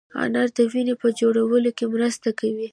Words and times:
انار 0.23 0.49
د 0.57 0.59
وینې 0.71 0.95
په 1.01 1.07
جوړولو 1.19 1.69
کې 1.77 1.85
مرسته 1.93 2.29
کوي. 2.39 2.67